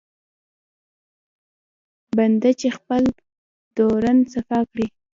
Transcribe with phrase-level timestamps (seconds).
[2.15, 3.03] بنده چې خپل
[3.75, 4.85] درون صفا کړي.